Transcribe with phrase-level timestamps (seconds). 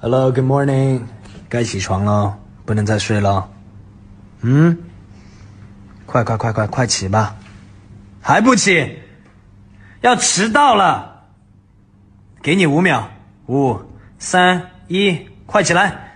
[0.00, 1.02] hello good morning.
[1.48, 3.50] 该起床了不能再睡了。
[4.42, 4.78] 嗯？
[6.06, 7.34] 快快快快快起吧。
[8.20, 9.00] 还不起？
[10.00, 11.24] 要迟到了。
[12.40, 13.10] 给你五秒。
[13.48, 13.80] 五
[14.20, 16.07] 三一快起来。